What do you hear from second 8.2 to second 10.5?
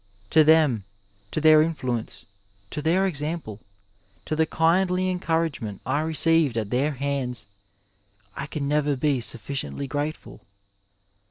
I can never be sufficiently grateful.